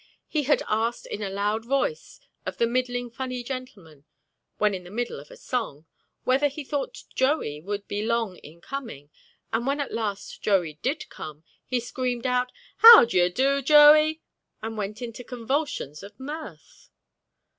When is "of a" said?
5.19-5.37